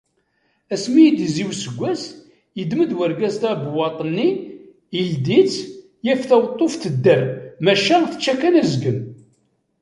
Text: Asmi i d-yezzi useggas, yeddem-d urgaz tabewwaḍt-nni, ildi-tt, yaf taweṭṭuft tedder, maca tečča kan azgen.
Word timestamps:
Asmi 0.73 1.01
i 1.07 1.11
d-yezzi 1.17 1.45
useggas, 1.49 2.03
yeddem-d 2.57 2.91
urgaz 3.03 3.35
tabewwaḍt-nni, 3.41 4.29
ildi-tt, 4.99 5.55
yaf 6.05 6.21
taweṭṭuft 6.29 6.81
tedder, 6.83 7.21
maca 7.63 7.97
tečča 8.11 8.33
kan 8.41 8.55
azgen. 8.61 8.99